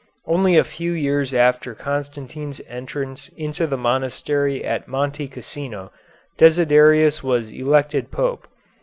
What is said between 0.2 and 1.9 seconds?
Only a few years after